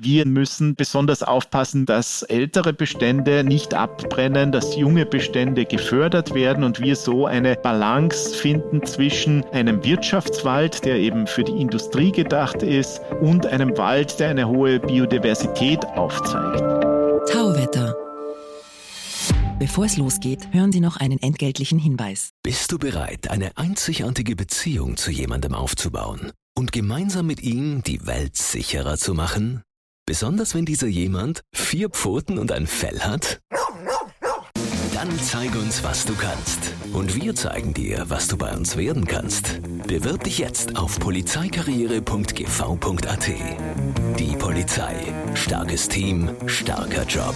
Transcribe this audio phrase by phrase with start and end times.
[0.00, 6.78] Wir müssen besonders aufpassen, dass ältere Bestände nicht abbrennen, dass junge Bestände gefördert werden und
[6.78, 13.00] wir so eine Balance finden zwischen einem Wirtschaftswald, der eben für die Industrie gedacht ist,
[13.20, 16.60] und einem Wald, der eine hohe Biodiversität aufzeigt.
[17.32, 17.96] Tauwetter.
[19.58, 22.30] Bevor es losgeht, hören Sie noch einen entgeltlichen Hinweis.
[22.44, 28.36] Bist du bereit, eine einzigartige Beziehung zu jemandem aufzubauen und gemeinsam mit ihm die Welt
[28.36, 29.64] sicherer zu machen?
[30.08, 33.42] Besonders wenn dieser jemand vier Pfoten und ein Fell hat?
[34.94, 36.72] Dann zeig uns, was du kannst.
[36.94, 39.60] Und wir zeigen dir, was du bei uns werden kannst.
[39.86, 43.30] Bewirb dich jetzt auf polizeikarriere.gv.at.
[44.18, 44.94] Die Polizei.
[45.34, 47.34] Starkes Team, starker Job.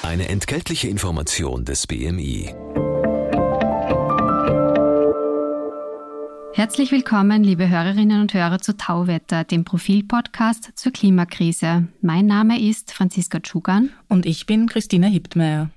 [0.00, 2.54] Eine entgeltliche Information des BMI.
[6.58, 11.86] Herzlich willkommen, liebe Hörerinnen und Hörer zu Tauwetter, dem Profilpodcast zur Klimakrise.
[12.00, 13.90] Mein Name ist Franziska Tschugan.
[14.08, 15.70] Und ich bin Christina Hiptmeier.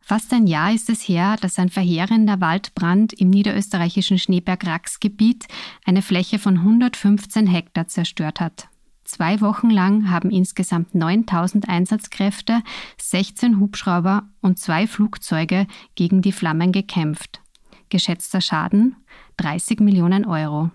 [0.00, 5.46] Fast ein Jahr ist es her, dass ein verheerender Waldbrand im niederösterreichischen Schneeberg-Rax-Gebiet
[5.84, 8.66] eine Fläche von 115 Hektar zerstört hat.
[9.04, 12.60] Zwei Wochen lang haben insgesamt 9000 Einsatzkräfte,
[13.00, 17.43] 16 Hubschrauber und zwei Flugzeuge gegen die Flammen gekämpft.
[17.88, 18.96] Geschätzter Schaden
[19.36, 20.70] 30 Millionen Euro.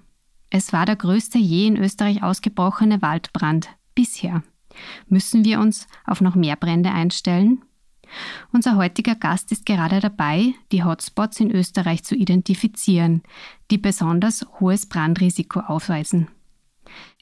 [0.49, 4.43] Es war der größte je in Österreich ausgebrochene Waldbrand bisher.
[5.07, 7.63] Müssen wir uns auf noch mehr Brände einstellen?
[8.51, 13.21] Unser heutiger Gast ist gerade dabei, die Hotspots in Österreich zu identifizieren,
[13.69, 16.27] die besonders hohes Brandrisiko aufweisen.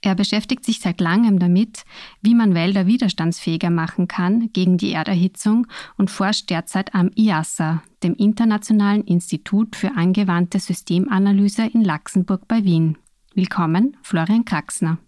[0.02, 1.84] Er beschäftigt sich seit langem damit,
[2.22, 5.66] wie man Wälder widerstandsfähiger machen kann gegen die Erderhitzung
[5.98, 12.98] und forscht derzeit am IASA, dem Internationalen Institut für angewandte Systemanalyse in Laxenburg bei Wien.
[13.34, 15.00] Willkommen, Florian Kraxner.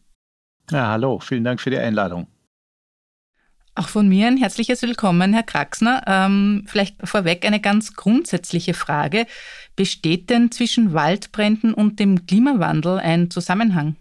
[0.72, 2.28] Ja, hallo, vielen Dank für die Einladung.
[3.76, 6.04] Auch von mir ein herzliches Willkommen, Herr Kraxner.
[6.06, 9.26] Ähm, vielleicht vorweg eine ganz grundsätzliche Frage.
[9.76, 13.96] Besteht denn zwischen Waldbränden und dem Klimawandel ein Zusammenhang?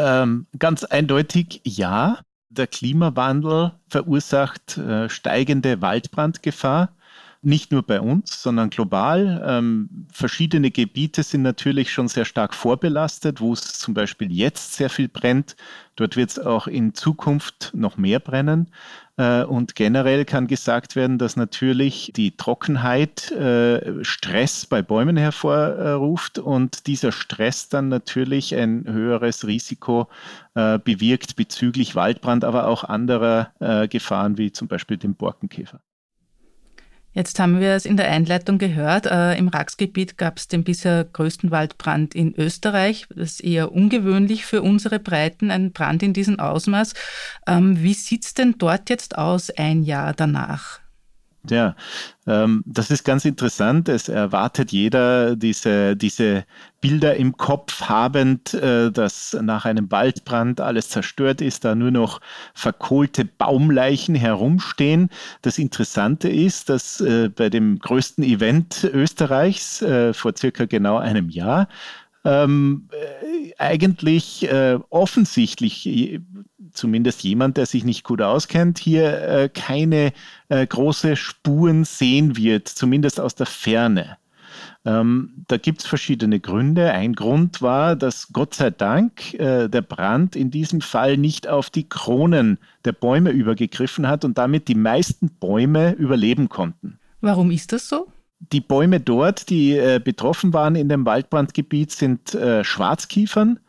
[0.00, 2.20] Ähm, ganz eindeutig ja.
[2.48, 6.88] Der Klimawandel verursacht äh, steigende Waldbrandgefahr
[7.42, 9.42] nicht nur bei uns, sondern global.
[9.46, 14.90] Ähm, verschiedene Gebiete sind natürlich schon sehr stark vorbelastet, wo es zum Beispiel jetzt sehr
[14.90, 15.56] viel brennt.
[15.96, 18.70] Dort wird es auch in Zukunft noch mehr brennen.
[19.16, 26.38] Äh, und generell kann gesagt werden, dass natürlich die Trockenheit äh, Stress bei Bäumen hervorruft
[26.38, 30.08] und dieser Stress dann natürlich ein höheres Risiko
[30.54, 35.80] äh, bewirkt bezüglich Waldbrand, aber auch anderer äh, Gefahren wie zum Beispiel dem Borkenkäfer.
[37.12, 39.06] Jetzt haben wir es in der Einleitung gehört.
[39.06, 43.06] Äh, Im Raxgebiet gab es den bisher größten Waldbrand in Österreich.
[43.08, 46.94] Das ist eher ungewöhnlich für unsere Breiten, ein Brand in diesem Ausmaß.
[47.48, 50.80] Ähm, wie sieht es denn dort jetzt aus, ein Jahr danach?
[51.48, 51.74] Ja,
[52.26, 53.88] ähm, das ist ganz interessant.
[53.88, 56.44] Es erwartet jeder diese, diese
[56.82, 62.20] Bilder im Kopf habend, äh, dass nach einem Waldbrand alles zerstört ist, da nur noch
[62.52, 65.08] verkohlte Baumleichen herumstehen.
[65.40, 71.30] Das Interessante ist, dass äh, bei dem größten Event Österreichs äh, vor circa genau einem
[71.30, 71.68] Jahr
[72.24, 76.20] ähm, äh, eigentlich äh, offensichtlich
[76.72, 80.12] zumindest jemand, der sich nicht gut auskennt, hier äh, keine
[80.48, 84.18] äh, große Spuren sehen wird, zumindest aus der Ferne.
[84.84, 86.92] Ähm, da gibt es verschiedene Gründe.
[86.92, 91.68] Ein Grund war, dass Gott sei Dank äh, der Brand in diesem Fall nicht auf
[91.68, 96.98] die Kronen der Bäume übergegriffen hat und damit die meisten Bäume überleben konnten.
[97.20, 98.06] Warum ist das so?
[98.52, 103.60] Die Bäume dort, die äh, betroffen waren in dem Waldbrandgebiet, sind äh, Schwarzkiefern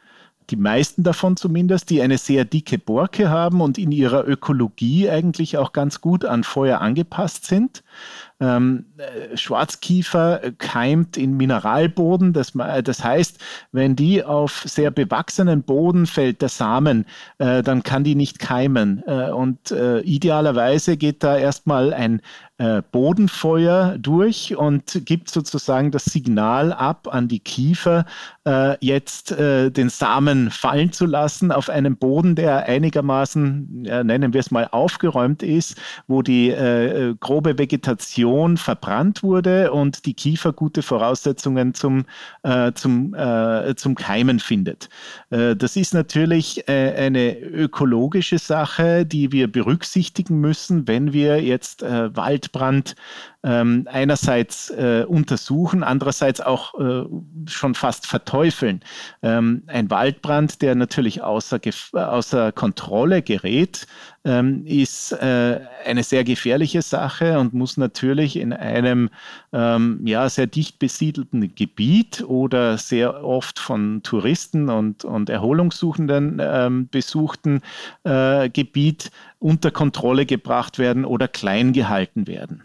[0.51, 5.57] die meisten davon zumindest, die eine sehr dicke Borke haben und in ihrer Ökologie eigentlich
[5.57, 7.83] auch ganz gut an Feuer angepasst sind.
[8.41, 12.33] Ähm, äh, Schwarzkiefer keimt in Mineralboden.
[12.33, 12.53] Das,
[12.83, 13.37] das, heißt,
[13.71, 17.05] wenn die auf sehr bewachsenen Boden fällt, der Samen,
[17.37, 19.03] äh, dann kann die nicht keimen.
[19.05, 22.21] Äh, und äh, idealerweise geht da erstmal ein
[22.57, 28.05] äh, Bodenfeuer durch und gibt sozusagen das Signal ab an die Kiefer,
[28.47, 34.51] äh, jetzt den Samen fallen zu lassen auf einem Boden, der einigermaßen, nennen wir es
[34.51, 36.53] mal, aufgeräumt ist, wo die
[37.19, 42.05] grobe Vegetation Explosion verbrannt wurde und die Kiefer gute Voraussetzungen zum,
[42.43, 44.89] äh, zum, äh, zum Keimen findet.
[45.31, 51.83] Äh, das ist natürlich äh, eine ökologische Sache, die wir berücksichtigen müssen, wenn wir jetzt
[51.83, 52.95] äh, Waldbrand
[53.43, 57.05] ähm, einerseits äh, untersuchen, andererseits auch äh,
[57.47, 58.81] schon fast verteufeln.
[59.23, 61.59] Ähm, ein Waldbrand, der natürlich außer,
[61.93, 63.87] außer Kontrolle gerät,
[64.23, 69.09] ähm, ist äh, eine sehr gefährliche Sache und muss natürlich in einem
[69.51, 76.87] ähm, ja, sehr dicht besiedelten Gebiet oder sehr oft von Touristen und, und Erholungssuchenden ähm,
[76.89, 77.61] besuchten
[78.03, 82.61] äh, Gebiet unter Kontrolle gebracht werden oder klein gehalten werden.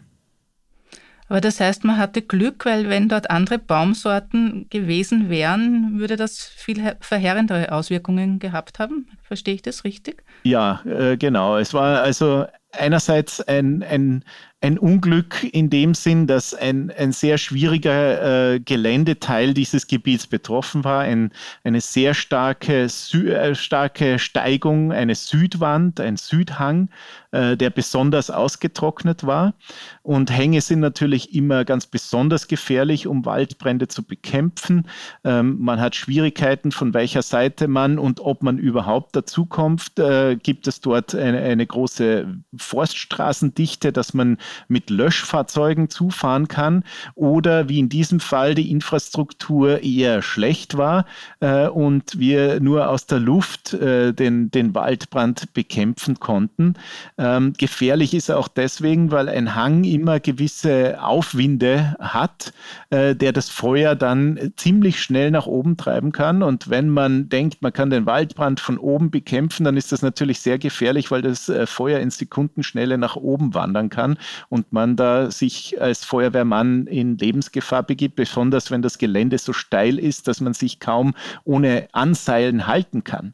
[1.29, 6.45] Aber das heißt, man hatte Glück, weil wenn dort andere Baumsorten gewesen wären, würde das
[6.45, 9.07] viel verheerendere Auswirkungen gehabt haben.
[9.23, 10.23] Verstehe ich das richtig?
[10.43, 11.57] Ja, äh, genau.
[11.57, 14.23] Es war also einerseits ein, ein,
[14.59, 20.83] ein Unglück in dem Sinn, dass ein, ein sehr schwieriger äh, Geländeteil dieses Gebiets betroffen
[20.83, 21.01] war.
[21.01, 21.31] Ein,
[21.63, 26.89] eine sehr starke, Sü äh, starke Steigung, eine Südwand, ein Südhang,
[27.31, 29.53] äh, der besonders ausgetrocknet war.
[30.01, 34.87] Und Hänge sind natürlich immer ganz besonders gefährlich, um Waldbrände zu bekämpfen.
[35.23, 39.99] Ähm, man hat Schwierigkeiten, von welcher Seite man und ob man überhaupt dazukommt.
[39.99, 44.37] Äh, gibt es dort eine, eine große Forststraßendichte, dass man
[44.67, 46.83] mit Löschfahrzeugen zufahren kann
[47.15, 51.05] oder wie in diesem Fall die Infrastruktur eher schlecht war
[51.39, 56.75] äh, und wir nur aus der Luft äh, den, den Waldbrand bekämpfen konnten.
[57.17, 62.53] Ähm, gefährlich ist er auch deswegen, weil ein Hang immer gewisse Aufwinde hat,
[62.89, 66.43] äh, der das Feuer dann ziemlich schnell nach oben treiben kann.
[66.43, 70.39] Und wenn man denkt, man kann den Waldbrand von oben bekämpfen, dann ist das natürlich
[70.39, 74.17] sehr gefährlich, weil das äh, Feuer in Sekundenschnelle nach oben wandern kann
[74.49, 79.99] und man da sich als Feuerwehrmann in Lebensgefahr begibt, besonders wenn das Gelände so steil
[79.99, 81.13] ist, dass man sich kaum
[81.43, 83.33] ohne Anseilen halten kann.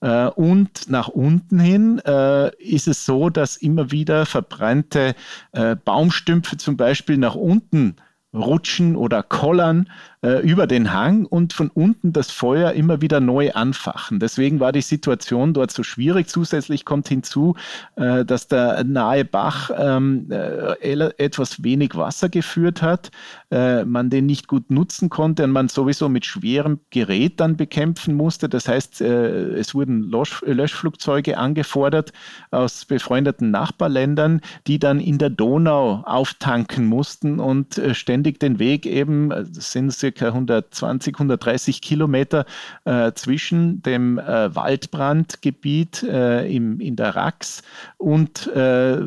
[0.00, 5.14] Äh, und nach unten hin äh, ist es so, dass immer wieder verbrannte
[5.52, 7.96] äh, Baumstümpfe zum Beispiel nach unten
[8.34, 9.88] rutschen oder kollern
[10.24, 14.20] äh, über den Hang und von unten das Feuer immer wieder neu anfachen.
[14.20, 16.28] Deswegen war die Situation dort so schwierig.
[16.28, 17.56] Zusätzlich kommt hinzu,
[17.96, 23.10] äh, dass der nahe Bach ähm, äh, etwas wenig Wasser geführt hat,
[23.50, 28.14] äh, man den nicht gut nutzen konnte und man sowieso mit schwerem Gerät dann bekämpfen
[28.14, 28.48] musste.
[28.48, 32.12] Das heißt, äh, es wurden Lösch Löschflugzeuge angefordert
[32.50, 38.86] aus befreundeten Nachbarländern, die dann in der Donau auftanken mussten und äh, ständig den Weg
[38.86, 42.46] eben, das sind circa 120, 130 Kilometer
[42.84, 47.62] äh, zwischen dem äh, Waldbrandgebiet äh, im, in der Rax
[47.98, 48.98] und äh,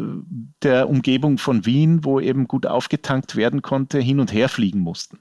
[0.63, 5.19] der Umgebung von Wien, wo eben gut aufgetankt werden konnte, hin und her fliegen mussten.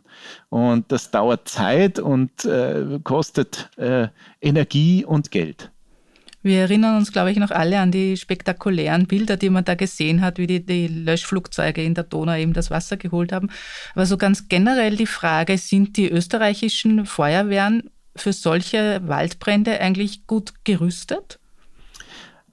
[0.49, 4.09] Und das dauert Zeit und äh, kostet äh,
[4.41, 5.71] Energie und Geld.
[6.47, 10.21] Wir erinnern uns, glaube ich, noch alle an die spektakulären Bilder, die man da gesehen
[10.21, 13.51] hat, wie die, die, Löschflugzeuge in der Donau eben das Wasser geholt haben.
[13.97, 20.53] Aber so ganz generell die Frage, sind die österreichischen Feuerwehren für solche Waldbrände eigentlich gut
[20.63, 21.41] gerüstet?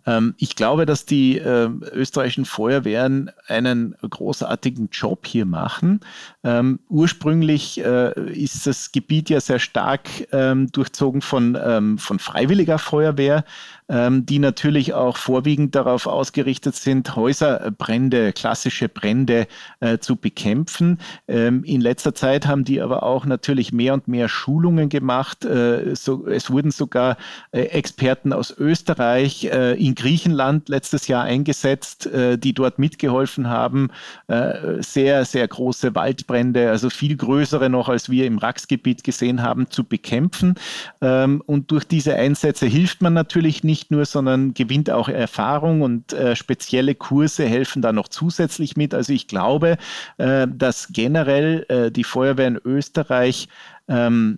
[0.06, 6.02] Ähm, ich glaube, dass die äh, österreichischen Feuerwehren einen großartigen Job hier machen.
[6.44, 12.80] Ähm, ursprünglich äh, ist das Gebiet ja sehr stark ähm, durchzogen von, ähm, von freiwilliger
[12.80, 13.46] Feuerwehr
[13.90, 19.48] die natürlich auch vorwiegend darauf ausgerichtet sind, Häuserbrände, klassische Brände
[19.80, 21.00] äh, zu bekämpfen.
[21.28, 25.46] Ähm, in letzter Zeit haben die aber auch natürlich mehr und mehr Schulungen gemacht.
[25.46, 27.18] Äh, so, es wurden sogar
[27.52, 33.90] äh, Experten aus Österreich äh, in Griechenland letztes Jahr eingesetzt, äh, die dort mitgeholfen haben,
[34.28, 39.70] äh, sehr, sehr große Waldbrände, also viel größere noch, als wir im Raxgebiet gesehen haben,
[39.70, 40.56] zu bekämpfen.
[41.02, 45.82] Ähm, und durch diese Einsätze hilft man natürlich nicht nicht nur, sondern gewinnt auch Erfahrung
[45.82, 48.94] und äh, spezielle Kurse helfen da noch zusätzlich mit.
[48.94, 49.78] Also ich glaube,
[50.20, 53.48] äh, dass generell äh, die Feuerwehr in Österreich
[53.88, 54.38] ähm,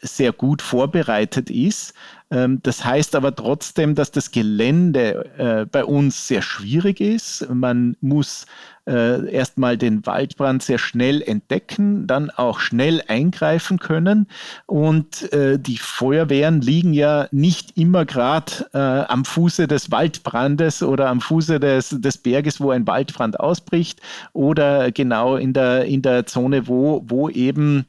[0.00, 1.94] sehr gut vorbereitet ist.
[2.30, 7.48] Ähm, das heißt aber trotzdem, dass das Gelände äh, bei uns sehr schwierig ist.
[7.48, 8.46] Man muss
[8.88, 14.26] äh, erstmal den Waldbrand sehr schnell entdecken, dann auch schnell eingreifen können.
[14.66, 21.20] Und äh, die Feuerwehren liegen ja nicht immer gerade am Fuße des Waldbrandes oder am
[21.20, 24.00] Fuße des, des Berges, wo ein Waldbrand ausbricht
[24.32, 27.86] oder genau in der, in der Zone, wo, wo eben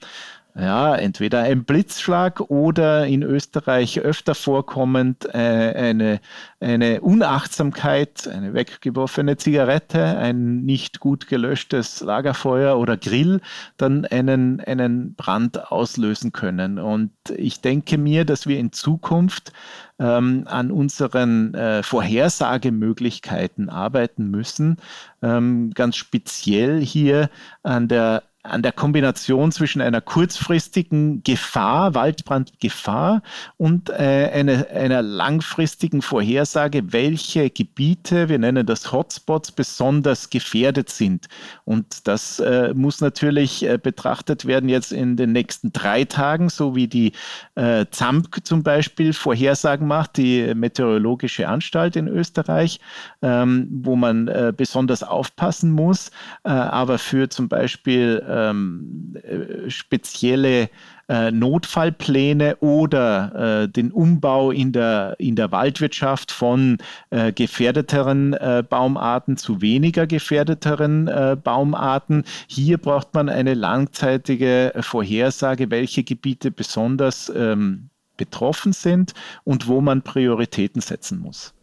[0.60, 6.20] ja, entweder ein Blitzschlag oder in Österreich öfter vorkommend äh, eine,
[6.60, 13.40] eine Unachtsamkeit, eine weggeworfene Zigarette, ein nicht gut gelöschtes Lagerfeuer oder Grill
[13.78, 16.80] dann einen, einen Brand auslösen können.
[16.80, 19.54] Und ich denke mir, dass wir in Zukunft
[20.00, 24.78] ähm, an unseren äh, Vorhersagemöglichkeiten arbeiten müssen,
[25.22, 27.30] ähm, ganz speziell hier
[27.62, 33.22] an der an der Kombination zwischen einer kurzfristigen Gefahr, Waldbrandgefahr
[33.58, 41.28] und äh, eine, einer langfristigen Vorhersage, welche Gebiete, wir nennen das Hotspots, besonders gefährdet sind.
[41.66, 46.76] Und das äh, muss natürlich äh, betrachtet werden jetzt in den nächsten drei Tagen, so
[46.76, 47.12] wie die
[47.56, 52.80] äh, ZAMP zum Beispiel Vorhersagen macht, die Meteorologische Anstalt in Österreich,
[53.22, 56.12] ähm, wo man äh, besonders aufpassen muss.
[56.44, 60.70] Äh, aber für zum Beispiel ähm, äh, spezielle
[61.10, 66.78] äh, Notfallpläne oder äh, den Umbau in der, in der Waldwirtschaft von
[67.10, 72.24] äh, gefährdeteren äh, Baumarten zu weniger gefährdeteren äh, Baumarten.
[72.48, 79.14] Hier braucht man eine langzeitige Vorhersage, welche Gebiete besonders ähm, betroffen sind
[79.44, 81.54] und wo man Prioritäten setzen muss.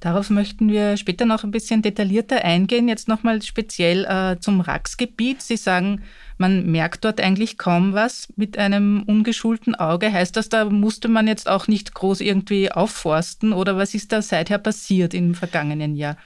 [0.00, 2.88] Darauf möchten wir später noch ein bisschen detaillierter eingehen.
[2.88, 5.42] Jetzt nochmal speziell äh, zum Raxgebiet.
[5.42, 6.02] Sie sagen,
[6.38, 10.10] man merkt dort eigentlich kaum was mit einem ungeschulten Auge.
[10.10, 14.22] Heißt das, da musste man jetzt auch nicht groß irgendwie aufforsten oder was ist da
[14.22, 16.16] seither passiert im vergangenen Jahr?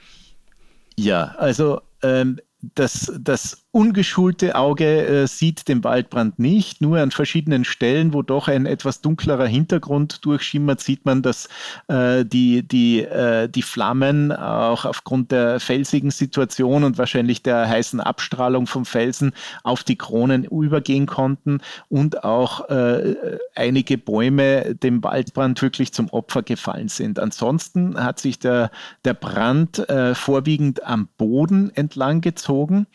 [0.97, 2.39] Ja, also ähm,
[2.75, 6.79] das, das ungeschulte Auge äh, sieht den Waldbrand nicht.
[6.79, 11.49] Nur an verschiedenen Stellen, wo doch ein etwas dunklerer Hintergrund durchschimmert, sieht man, dass
[11.89, 17.99] äh, die, die, äh, die Flammen auch aufgrund der felsigen Situation und wahrscheinlich der heißen
[17.99, 23.15] Abstrahlung vom Felsen auf die Kronen übergehen konnten und auch äh,
[23.55, 27.19] einige Bäume dem Waldbrand wirklich zum Opfer gefallen sind.
[27.19, 28.71] Ansonsten hat sich der,
[29.03, 32.87] der Brand äh, vorwiegend am Boden entlang gezogen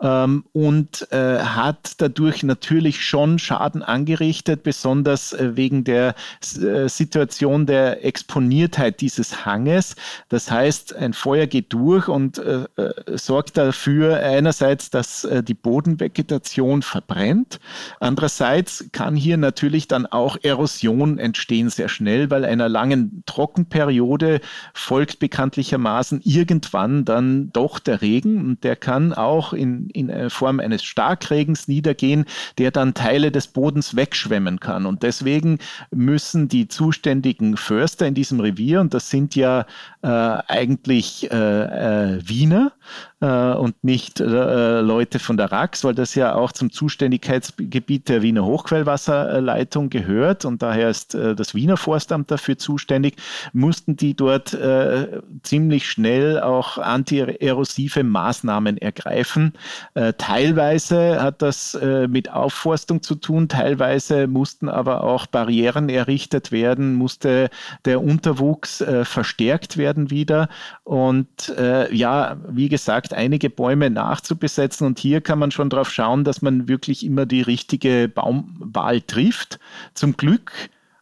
[0.00, 6.14] ähm, und äh, hat dadurch natürlich schon Schaden angerichtet, besonders äh, wegen der
[6.60, 9.96] äh, Situation der Exponiertheit dieses Hanges.
[10.28, 15.54] Das heißt, ein Feuer geht durch und äh, äh, sorgt dafür einerseits, dass äh, die
[15.54, 17.60] Bodenvegetation verbrennt.
[18.00, 24.40] Andererseits kann hier natürlich dann auch Erosion entstehen sehr schnell, weil einer langen Trockenperiode
[24.72, 30.60] folgt bekanntlichermaßen irgendwann dann doch der Regen und der kann auch in in äh, Form
[30.60, 32.24] eines Starkregens niedergehen,
[32.58, 34.86] der dann Teile des Bodens wegschwemmen kann.
[34.86, 35.58] Und deswegen
[35.90, 39.66] müssen die zuständigen Förster in diesem Revier, und das sind ja
[40.02, 42.72] äh, eigentlich äh, äh, Wiener,
[43.20, 48.22] äh, und nicht äh, Leute von der RAX, weil das ja auch zum Zuständigkeitsgebiet der
[48.22, 53.16] Wiener Hochquellwasserleitung gehört und daher ist äh, das Wiener Forstamt dafür zuständig,
[53.52, 59.52] mussten die dort äh, ziemlich schnell auch antierosive Maßnahmen ergreifen.
[59.94, 66.52] Äh, teilweise hat das äh, mit Aufforstung zu tun, teilweise mussten aber auch Barrieren errichtet
[66.52, 67.50] werden, musste
[67.84, 70.48] der Unterwuchs verstärkt werden wieder
[70.84, 71.54] und
[71.90, 74.86] ja, wie gesagt, vielleicht einige Bäume nachzubesetzen.
[74.86, 79.58] Und hier kann man schon darauf schauen, dass man wirklich immer die richtige Baumwahl trifft.
[79.94, 80.52] Zum Glück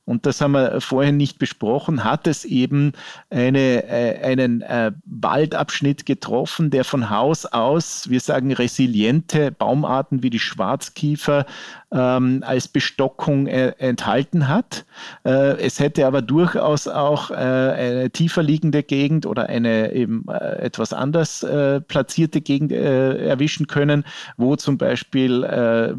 [0.08, 2.92] und das haben wir vorhin nicht besprochen, hat es eben
[3.28, 10.30] eine, äh, einen äh, Waldabschnitt getroffen, der von Haus aus, wir sagen, resiliente Baumarten wie
[10.30, 11.44] die Schwarzkiefer
[11.92, 14.86] ähm, als Bestockung äh, enthalten hat.
[15.24, 20.56] Äh, es hätte aber durchaus auch äh, eine tiefer liegende Gegend oder eine eben äh,
[20.60, 21.44] etwas anders
[21.88, 24.04] platzierte Gegend erwischen können,
[24.36, 25.98] wo zum Beispiel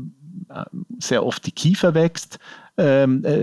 [1.00, 2.40] sehr oft die Kiefer wächst,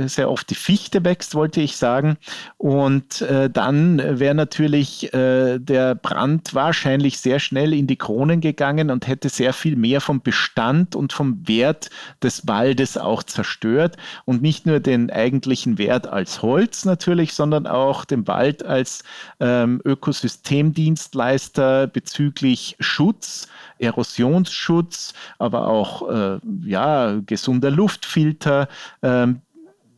[0.06, 2.16] sehr oft die Fichte wächst, wollte ich sagen.
[2.56, 8.90] Und äh, dann wäre natürlich äh, der Brand wahrscheinlich sehr schnell in die Kronen gegangen
[8.90, 11.90] und hätte sehr viel mehr vom Bestand und vom Wert
[12.22, 13.96] des Waldes auch zerstört.
[14.24, 19.04] Und nicht nur den eigentlichen Wert als Holz natürlich, sondern auch den Wald als
[19.40, 23.48] ähm, Ökosystemdienstleister bezüglich Schutz,
[23.78, 28.68] Erosionsschutz, aber auch äh, ja, gesunder Luftfilter,
[29.02, 29.40] ähm,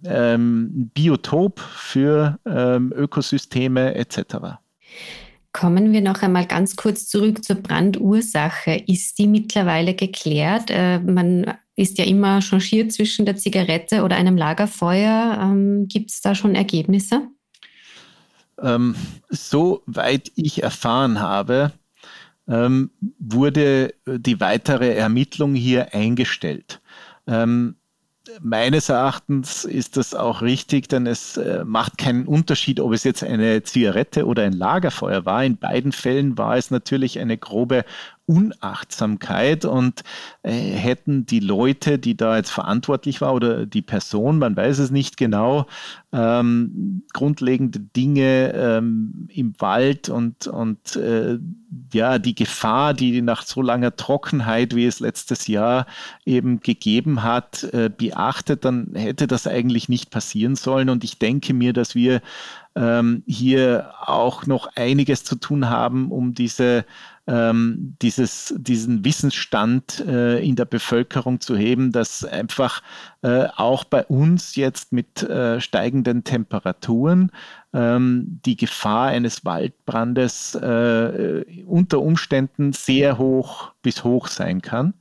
[0.05, 4.59] ähm, Biotop für ähm, Ökosysteme etc.
[5.53, 8.83] Kommen wir noch einmal ganz kurz zurück zur Brandursache.
[8.87, 10.71] Ist die mittlerweile geklärt?
[10.71, 15.39] Äh, man ist ja immer changiert zwischen der Zigarette oder einem Lagerfeuer.
[15.41, 17.29] Ähm, Gibt es da schon Ergebnisse?
[18.61, 18.95] Ähm,
[19.31, 21.73] soweit ich erfahren habe,
[22.49, 26.81] ähm, wurde die weitere Ermittlung hier eingestellt.
[27.27, 27.77] Ähm,
[28.41, 33.23] meines Erachtens ist das auch richtig, denn es äh, macht keinen Unterschied, ob es jetzt
[33.23, 35.45] eine Zigarette oder ein Lagerfeuer war.
[35.45, 37.85] In beiden Fällen war es natürlich eine grobe
[38.29, 40.05] Unachtsamkeit und
[40.43, 44.91] äh, hätten die Leute, die da jetzt verantwortlich war oder die Person, man weiß es
[44.91, 45.67] nicht genau,
[46.13, 51.39] ähm, grundlegende Dinge ähm, im Wald und, und äh,
[51.93, 55.87] ja, die Gefahr, die nach so langer Trockenheit, wie es letztes Jahr
[56.27, 60.91] eben gegeben hat, äh, beachtet, dann hätte das eigentlich nicht passieren sollen.
[60.91, 62.21] Und ich denke mir, dass wir
[62.75, 66.85] ähm, hier auch noch einiges zu tun haben, um diese
[67.29, 72.83] ähm, dieses, diesen Wissensstand äh, in der Bevölkerung zu heben, dass einfach
[73.23, 77.31] äh, auch bei uns jetzt mit äh, steigenden Temperaturen
[77.73, 84.95] ähm, die Gefahr eines Waldbrandes äh, unter Umständen sehr hoch bis hoch sein kann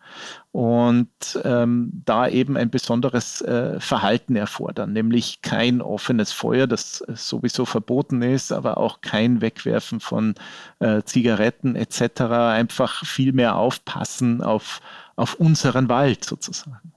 [0.52, 1.08] und
[1.44, 8.22] ähm, da eben ein besonderes äh, Verhalten erfordern, nämlich kein offenes Feuer, das sowieso verboten
[8.22, 10.36] ist, aber auch kein Wegwerfen von
[10.80, 12.22] äh, Zigaretten etc.
[12.22, 14.82] Einfach viel mehr aufpassen auf,
[15.16, 16.94] auf unseren Wald sozusagen.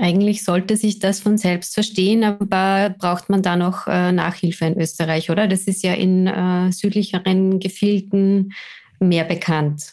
[0.00, 4.80] Eigentlich sollte sich das von selbst verstehen, aber braucht man da noch äh, Nachhilfe in
[4.80, 5.46] Österreich, oder?
[5.46, 8.54] Das ist ja in äh, südlicheren Gefilden
[8.98, 9.92] mehr bekannt.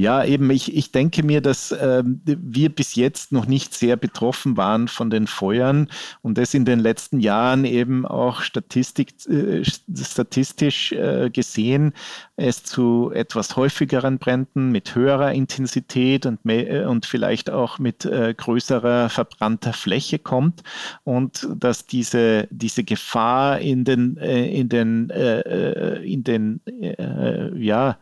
[0.00, 4.56] Ja, eben, ich, ich denke mir, dass äh, wir bis jetzt noch nicht sehr betroffen
[4.56, 5.90] waren von den Feuern
[6.22, 11.92] und das in den letzten Jahren eben auch Statistik, äh, statistisch äh, gesehen
[12.36, 18.32] es zu etwas häufigeren Bränden mit höherer Intensität und, mehr, und vielleicht auch mit äh,
[18.34, 20.62] größerer verbrannter Fläche kommt
[21.04, 26.62] und dass diese, diese Gefahr in den, äh, in den, äh, in den
[27.54, 27.98] ja,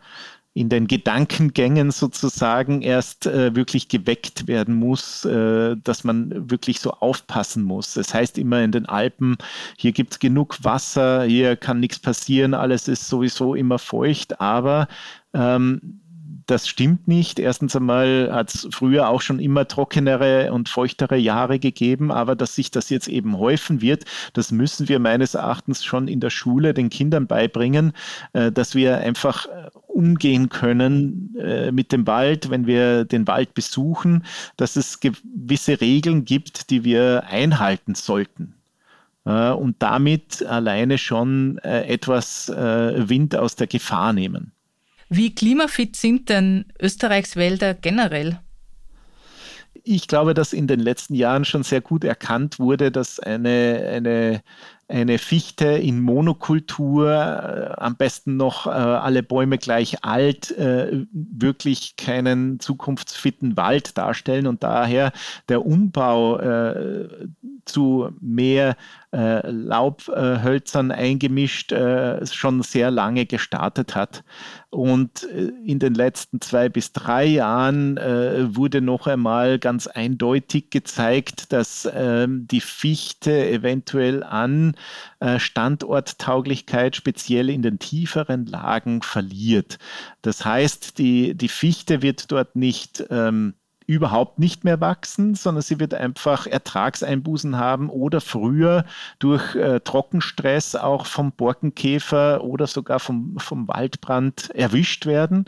[0.58, 6.90] in den Gedankengängen sozusagen erst äh, wirklich geweckt werden muss, äh, dass man wirklich so
[6.90, 7.94] aufpassen muss.
[7.94, 9.36] Das heißt immer in den Alpen,
[9.76, 14.88] hier gibt es genug Wasser, hier kann nichts passieren, alles ist sowieso immer feucht, aber
[15.32, 16.00] ähm,
[16.48, 17.38] das stimmt nicht.
[17.38, 22.54] Erstens einmal hat es früher auch schon immer trockenere und feuchtere Jahre gegeben, aber dass
[22.54, 26.72] sich das jetzt eben häufen wird, das müssen wir meines Erachtens schon in der Schule
[26.72, 27.92] den Kindern beibringen,
[28.32, 33.52] äh, dass wir einfach äh, umgehen können äh, mit dem Wald, wenn wir den Wald
[33.52, 34.24] besuchen,
[34.56, 38.54] dass es gewisse Regeln gibt, die wir einhalten sollten
[39.24, 44.52] und damit alleine schon etwas Wind aus der Gefahr nehmen.
[45.08, 48.40] Wie klimafit sind denn Österreichs Wälder generell?
[49.84, 54.42] Ich glaube, dass in den letzten Jahren schon sehr gut erkannt wurde, dass eine, eine,
[54.88, 61.96] eine Fichte in Monokultur, äh, am besten noch äh, alle Bäume gleich alt, äh, wirklich
[61.96, 65.12] keinen zukunftsfitten Wald darstellen und daher
[65.50, 67.28] der Umbau äh,
[67.66, 68.76] zu mehr
[69.12, 74.24] äh, Laubhölzern eingemischt äh, schon sehr lange gestartet hat.
[74.70, 81.88] Und in den letzten zwei bis drei Jahren wurde noch einmal ganz eindeutig gezeigt, dass
[81.90, 84.74] ähm, die Fichte eventuell an
[85.38, 89.78] Standorttauglichkeit speziell in den tieferen Lagen verliert.
[90.22, 93.54] Das heißt, die, die Fichte wird dort nicht ähm,
[93.88, 98.84] überhaupt nicht mehr wachsen, sondern sie wird einfach Ertragseinbußen haben oder früher
[99.18, 105.46] durch äh, Trockenstress auch vom Borkenkäfer oder sogar vom, vom Waldbrand erwischt werden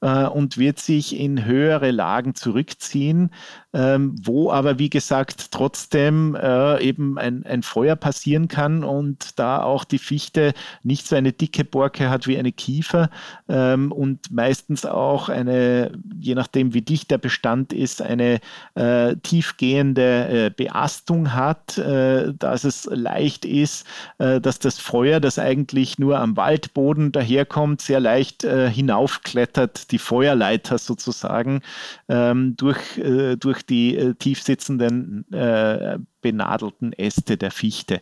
[0.00, 3.30] äh, und wird sich in höhere Lagen zurückziehen,
[3.74, 9.62] ähm, wo aber, wie gesagt, trotzdem äh, eben ein, ein Feuer passieren kann und da
[9.62, 13.10] auch die Fichte nicht so eine dicke Borke hat wie eine Kiefer
[13.50, 18.40] ähm, und meistens auch eine, je nachdem wie dicht der Bestand ist, ist, eine
[18.74, 23.86] äh, tiefgehende äh, Beastung hat, äh, dass es leicht ist,
[24.18, 29.98] äh, dass das Feuer, das eigentlich nur am Waldboden daherkommt, sehr leicht äh, hinaufklettert, die
[29.98, 31.62] Feuerleiter sozusagen,
[32.08, 35.24] ähm, durch, äh, durch die tief sitzenden
[36.20, 38.00] benadelten Äste der Fichte.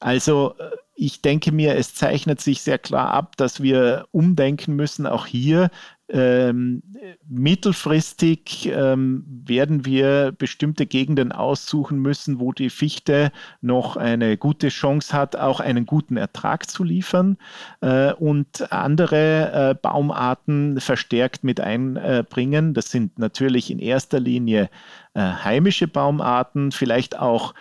[0.00, 0.54] Also
[1.00, 5.70] ich denke mir, es zeichnet sich sehr klar ab, dass wir umdenken müssen, auch hier
[6.10, 6.82] ähm,
[7.28, 15.12] mittelfristig ähm, werden wir bestimmte Gegenden aussuchen müssen, wo die Fichte noch eine gute Chance
[15.12, 17.36] hat, auch einen guten Ertrag zu liefern
[17.82, 22.72] äh, und andere äh, Baumarten verstärkt mit einbringen.
[22.72, 24.70] Das sind natürlich in erster Linie
[25.20, 27.54] heimische Baumarten, vielleicht auch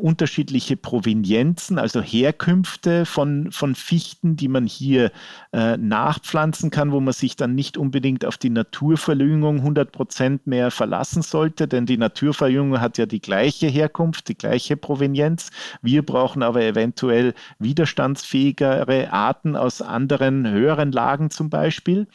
[0.00, 5.12] unterschiedliche Provenienzen, also Herkünfte von, von Fichten, die man hier
[5.52, 10.70] äh, nachpflanzen kann, wo man sich dann nicht unbedingt auf die Naturverjüngung 100 Prozent mehr
[10.70, 15.50] verlassen sollte, denn die Naturverjüngung hat ja die gleiche Herkunft, die gleiche Provenienz.
[15.82, 22.06] Wir brauchen aber eventuell widerstandsfähigere Arten aus anderen höheren Lagen zum Beispiel.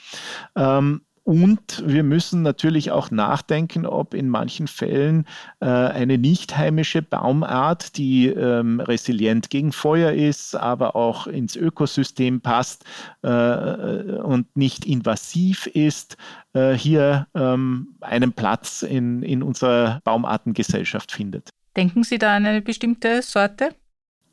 [0.56, 5.26] Ähm, und wir müssen natürlich auch nachdenken, ob in manchen Fällen
[5.62, 12.42] äh, eine nicht heimische Baumart, die ähm, resilient gegen Feuer ist, aber auch ins Ökosystem
[12.42, 12.84] passt
[13.22, 16.18] äh, und nicht invasiv ist,
[16.52, 21.50] äh, hier ähm, einen Platz in, in unserer Baumartengesellschaft findet.
[21.78, 23.70] Denken Sie da an eine bestimmte Sorte?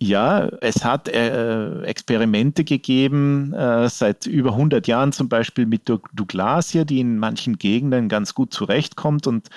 [0.03, 6.85] Ja, es hat äh, Experimente gegeben, äh, seit über 100 Jahren zum Beispiel mit Douglasia,
[6.85, 9.51] die in manchen Gegenden ganz gut zurechtkommt und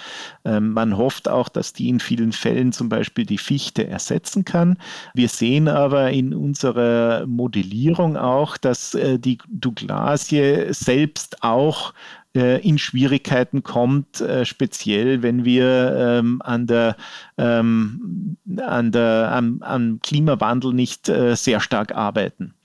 [0.44, 4.78] äh, man hofft auch, dass die in vielen Fällen zum Beispiel die Fichte ersetzen kann.
[5.14, 11.94] Wir sehen aber in unserer Modellierung auch, dass äh, die Douglasie selbst auch
[12.34, 16.98] in Schwierigkeiten kommt, äh, speziell wenn wir ähm, an der,
[17.38, 22.56] ähm, an der, am, am Klimawandel nicht äh, sehr stark arbeiten.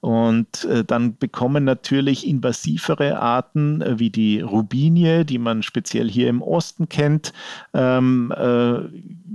[0.00, 6.28] Und äh, dann bekommen natürlich invasivere Arten äh, wie die Rubinie, die man speziell hier
[6.28, 7.32] im Osten kennt,
[7.74, 8.78] ähm, äh,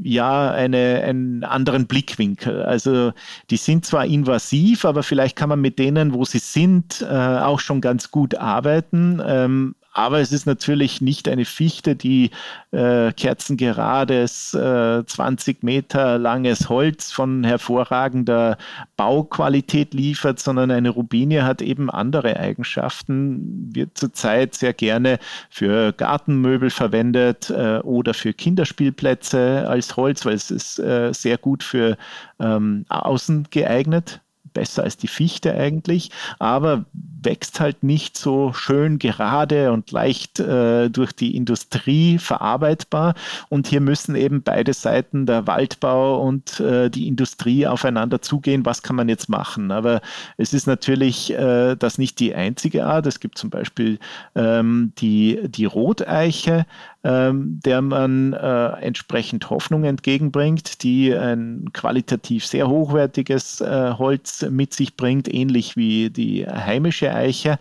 [0.04, 2.63] ja eine, einen anderen Blickwinkel.
[2.63, 3.13] Also
[3.49, 7.60] die sind zwar invasiv, aber vielleicht kann man mit denen, wo sie sind, äh, auch
[7.60, 9.21] schon ganz gut arbeiten.
[9.25, 12.31] Ähm, aber es ist natürlich nicht eine Fichte, die
[12.71, 18.58] äh, kerzengerades, äh, 20 Meter langes Holz von hervorragender
[18.97, 25.17] Bauqualität liefert, sondern eine Rubinie hat eben andere Eigenschaften, wird zurzeit sehr gerne
[25.49, 31.63] für Gartenmöbel verwendet äh, oder für Kinderspielplätze als Holz, weil es ist äh, sehr gut
[31.63, 31.95] für
[32.41, 34.19] ähm, außen geeignet
[34.55, 36.86] besser als die Fichte eigentlich, aber
[37.25, 43.15] wächst halt nicht so schön gerade und leicht äh, durch die Industrie verarbeitbar.
[43.49, 48.65] Und hier müssen eben beide Seiten, der Waldbau und äh, die Industrie, aufeinander zugehen.
[48.65, 49.71] Was kann man jetzt machen?
[49.71, 50.01] Aber
[50.38, 53.05] es ist natürlich äh, das nicht die einzige Art.
[53.07, 53.99] Es gibt zum Beispiel
[54.35, 56.65] ähm, die, die Roteiche,
[57.05, 64.73] ähm, der man äh, entsprechend Hoffnung entgegenbringt, die ein qualitativ sehr hochwertiges äh, Holz mit
[64.73, 67.60] sich bringt, ähnlich wie die heimische Eiche,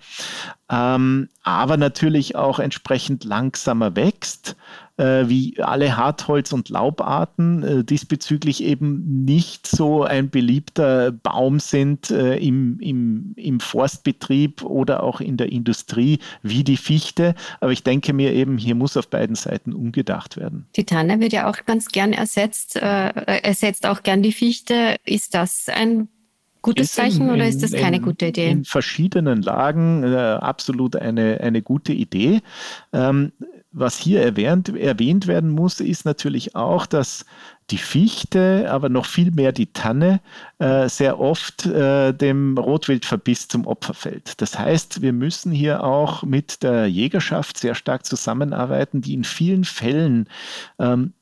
[0.71, 4.57] ähm, aber natürlich auch entsprechend langsamer wächst
[4.97, 12.11] äh, wie alle Hartholz- und Laubarten äh, diesbezüglich eben nicht so ein beliebter Baum sind
[12.11, 17.35] äh, im, im, im Forstbetrieb oder auch in der Industrie wie die Fichte.
[17.61, 20.67] Aber ich denke mir eben, hier muss auf beiden Seiten umgedacht werden.
[20.77, 23.09] Die Tanne wird ja auch ganz gern ersetzt, äh,
[23.43, 24.97] ersetzt auch gern die Fichte.
[25.05, 26.09] Ist das ein
[26.65, 28.51] gutes Zeichen in, oder ist das keine in, gute Idee?
[28.51, 32.41] In verschiedenen Lagen äh, absolut eine, eine gute Idee.
[32.93, 33.33] Ähm,
[33.71, 37.25] was hier erwähnt, erwähnt werden muss, ist natürlich auch, dass
[37.71, 40.21] die Fichte, aber noch viel mehr die Tanne,
[40.59, 44.41] äh, sehr oft äh, dem Rotwildverbiss zum Opfer fällt.
[44.41, 49.65] Das heißt, wir müssen hier auch mit der Jägerschaft sehr stark zusammenarbeiten, die in vielen
[49.65, 50.29] Fällen
[50.79, 51.15] ähm,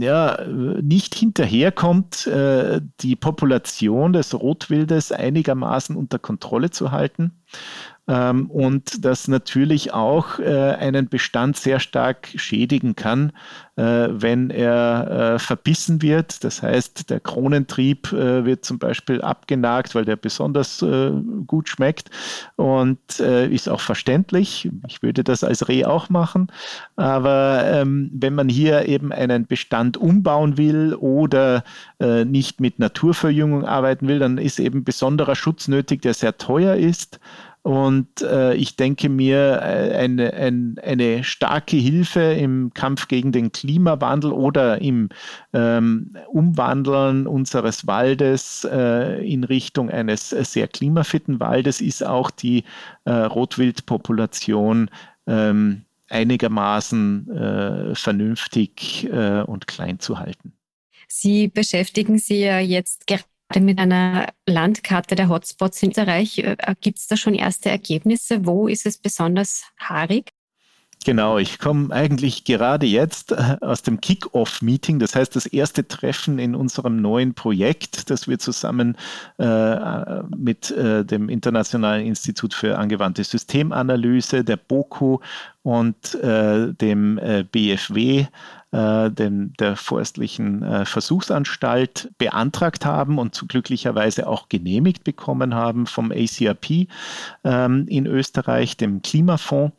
[0.00, 7.32] ja, nicht hinterherkommt, äh, die Population des Rotwildes einigermaßen unter Kontrolle zu halten
[8.08, 13.32] ähm, und das natürlich auch äh, einen Bestand sehr stark schädigen kann,
[13.74, 16.44] äh, wenn er äh, verbissen wird.
[16.44, 21.10] Das heißt, der Kronentrieb äh, wird zum Beispiel abgenagt, weil der besonders äh,
[21.46, 22.10] gut schmeckt
[22.54, 24.70] und äh, ist auch verständlich.
[24.86, 26.46] Ich würde das als Reh auch machen.
[26.94, 31.64] Aber ähm, wenn man hier eben einen Bestand umbauen will oder
[31.98, 37.18] nicht mit Naturverjüngung arbeiten will, dann ist eben besonderer Schutz nötig, der sehr teuer ist.
[37.66, 43.50] Und äh, ich denke mir, äh, eine, ein, eine starke Hilfe im Kampf gegen den
[43.50, 45.08] Klimawandel oder im
[45.52, 52.62] ähm, Umwandeln unseres Waldes äh, in Richtung eines sehr klimafitten Waldes ist auch die
[53.04, 54.88] äh, Rotwildpopulation
[55.26, 60.52] ähm, einigermaßen äh, vernünftig äh, und klein zu halten.
[61.08, 63.24] Sie beschäftigen sich ja jetzt gerade
[63.54, 66.38] mit einer Landkarte der Hotspots in Österreich.
[66.38, 68.44] Äh, Gibt es da schon erste Ergebnisse?
[68.44, 70.32] Wo ist es besonders haarig?
[71.04, 76.40] Genau, ich komme eigentlich gerade jetzt äh, aus dem Kick-Off-Meeting, das heißt das erste Treffen
[76.40, 78.96] in unserem neuen Projekt, das wir zusammen
[79.38, 85.20] äh, mit äh, dem Internationalen Institut für angewandte Systemanalyse, der BOKU
[85.66, 88.26] und äh, dem äh, BFW,
[88.70, 96.12] äh, dem, der Forstlichen äh, Versuchsanstalt, beantragt haben und glücklicherweise auch genehmigt bekommen haben vom
[96.12, 96.86] ACRP
[97.42, 99.76] ähm, in Österreich, dem Klimafonds.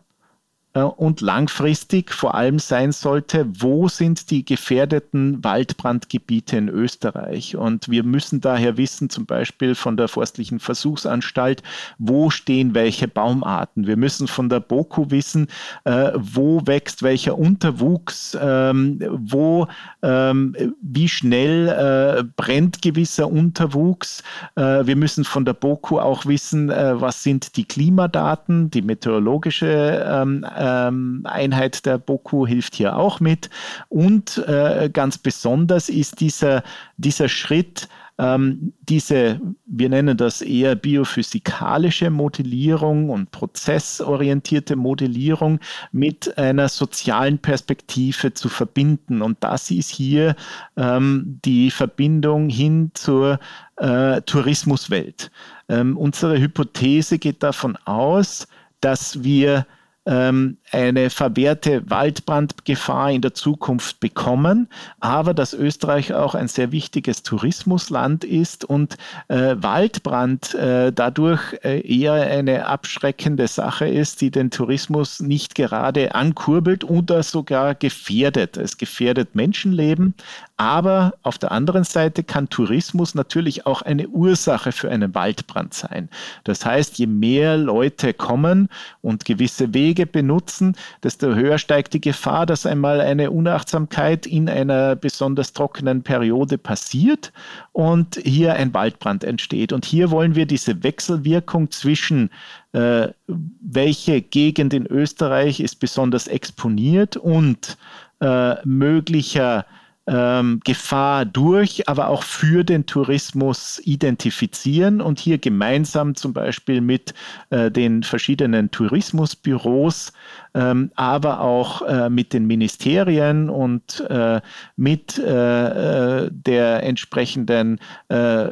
[0.81, 7.55] und langfristig vor allem sein sollte, wo sind die gefährdeten Waldbrandgebiete in Österreich.
[7.55, 11.61] Und wir müssen daher wissen, zum Beispiel von der Forstlichen Versuchsanstalt,
[11.99, 13.85] wo stehen welche Baumarten.
[13.85, 15.47] Wir müssen von der BOKU wissen,
[15.83, 19.67] äh, wo wächst welcher Unterwuchs, ähm, wo,
[20.01, 24.23] ähm, wie schnell äh, brennt gewisser Unterwuchs.
[24.55, 30.03] Äh, wir müssen von der BOKU auch wissen, äh, was sind die Klimadaten, die meteorologische
[30.07, 33.49] ähm, ähm, Einheit der BOKU hilft hier auch mit.
[33.89, 36.63] Und äh, ganz besonders ist dieser,
[36.97, 45.59] dieser Schritt, ähm, diese, wir nennen das eher biophysikalische Modellierung und prozessorientierte Modellierung
[45.91, 49.21] mit einer sozialen Perspektive zu verbinden.
[49.21, 50.35] Und das ist hier
[50.77, 53.39] ähm, die Verbindung hin zur
[53.77, 55.31] äh, Tourismuswelt.
[55.67, 58.47] Ähm, unsere Hypothese geht davon aus,
[58.79, 59.65] dass wir
[60.05, 64.67] ähm, eine verwehrte Waldbrandgefahr in der Zukunft bekommen,
[64.99, 68.97] aber dass Österreich auch ein sehr wichtiges Tourismusland ist und
[69.29, 76.15] äh, Waldbrand äh, dadurch äh, eher eine abschreckende Sache ist, die den Tourismus nicht gerade
[76.15, 78.57] ankurbelt oder sogar gefährdet.
[78.57, 80.15] Es gefährdet Menschenleben,
[80.57, 86.09] aber auf der anderen Seite kann Tourismus natürlich auch eine Ursache für einen Waldbrand sein.
[86.43, 88.69] Das heißt, je mehr Leute kommen
[89.01, 94.95] und gewisse Wege benutzen, desto höher steigt die Gefahr, dass einmal eine Unachtsamkeit in einer
[94.95, 97.31] besonders trockenen Periode passiert
[97.71, 99.71] und hier ein Waldbrand entsteht.
[99.71, 102.29] Und hier wollen wir diese Wechselwirkung zwischen
[102.73, 107.77] äh, welche Gegend in Österreich ist besonders exponiert und
[108.19, 109.65] äh, möglicher
[110.05, 117.13] ähm, Gefahr durch, aber auch für den Tourismus identifizieren und hier gemeinsam zum Beispiel mit
[117.51, 120.11] äh, den verschiedenen Tourismusbüros,
[120.55, 124.41] ähm, aber auch äh, mit den Ministerien und äh,
[124.75, 128.47] mit äh, äh, der entsprechenden äh,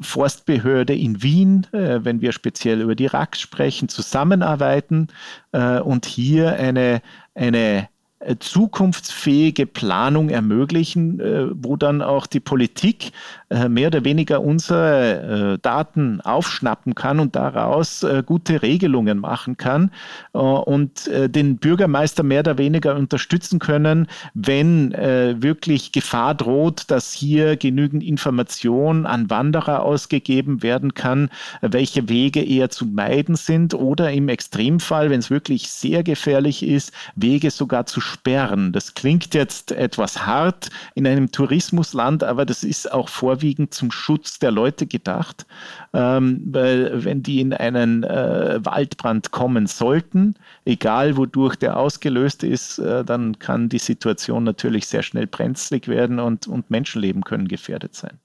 [0.00, 5.08] Forstbehörde in Wien, wenn wir speziell über die RAX sprechen, zusammenarbeiten
[5.52, 7.02] und hier eine,
[7.34, 7.89] eine
[8.38, 13.12] zukunftsfähige Planung ermöglichen, äh, wo dann auch die Politik
[13.48, 19.90] äh, mehr oder weniger unsere Daten aufschnappen kann und daraus gute Regelungen machen kann
[20.32, 28.02] und den Bürgermeister mehr oder weniger unterstützen können, wenn wirklich Gefahr droht, dass hier genügend
[28.02, 31.30] Information an Wanderer ausgegeben werden kann,
[31.60, 36.92] welche Wege eher zu meiden sind oder im Extremfall, wenn es wirklich sehr gefährlich ist,
[37.16, 38.72] Wege sogar zu sperren.
[38.72, 44.38] Das klingt jetzt etwas hart in einem Tourismusland, aber das ist auch vorwiegend zum Schutz
[44.38, 45.46] der Leute gedacht,
[45.92, 52.78] ähm, weil wenn die in einen äh, Waldbrand kommen sollten, egal wodurch der ausgelöst ist,
[52.78, 57.94] äh, dann kann die Situation natürlich sehr schnell brenzlig werden und, und Menschenleben können gefährdet
[57.94, 58.18] sein.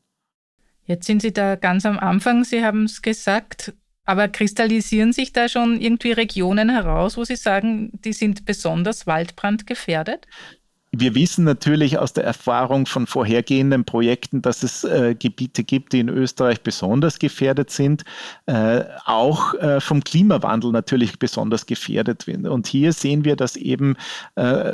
[0.86, 3.74] Jetzt sind Sie da ganz am Anfang, Sie haben es gesagt,
[4.06, 10.28] aber kristallisieren sich da schon irgendwie Regionen heraus, wo Sie sagen, die sind besonders waldbrandgefährdet?
[10.98, 16.00] Wir wissen natürlich aus der Erfahrung von vorhergehenden Projekten, dass es äh, Gebiete gibt, die
[16.00, 18.06] in Österreich besonders gefährdet sind,
[18.46, 22.48] äh, auch äh, vom Klimawandel natürlich besonders gefährdet sind.
[22.48, 23.98] Und hier sehen wir, dass eben
[24.36, 24.72] äh,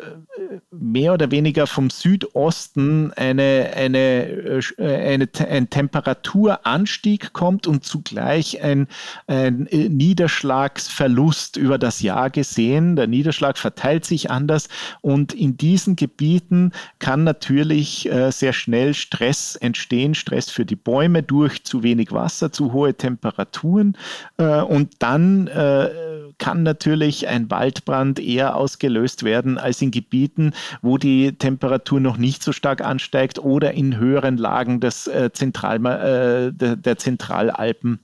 [0.70, 8.88] mehr oder weniger vom Südosten eine, eine, äh, eine, ein Temperaturanstieg kommt und zugleich ein,
[9.26, 12.96] ein Niederschlagsverlust über das Jahr gesehen.
[12.96, 14.70] Der Niederschlag verteilt sich anders
[15.02, 20.76] und in diesen Gebieten Gebieten kann natürlich äh, sehr schnell Stress entstehen, Stress für die
[20.76, 23.98] Bäume durch zu wenig Wasser, zu hohe Temperaturen.
[24.38, 25.90] Äh, und dann äh,
[26.38, 32.44] kann natürlich ein Waldbrand eher ausgelöst werden als in Gebieten, wo die Temperatur noch nicht
[32.44, 38.00] so stark ansteigt oder in höheren Lagen des, Zentral, der, Zentralalpen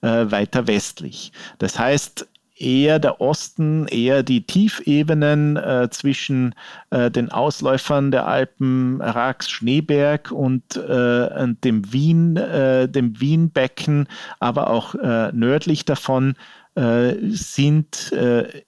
[0.00, 1.32] weiter westlich.
[1.58, 2.26] Das heißt,
[2.60, 6.54] eher der Osten, eher die Tiefebenen äh, zwischen
[6.90, 14.08] äh, den Ausläufern der Alpen Rax, Schneeberg und, äh, und dem Wien, äh, dem Wienbecken,
[14.40, 16.34] aber auch äh, nördlich davon
[16.74, 18.12] äh, sind